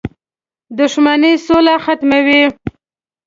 [0.79, 2.43] •دښمني سوله ختموي.